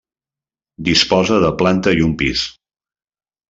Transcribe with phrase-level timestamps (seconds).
[0.87, 2.51] Disposa de planta i un pis.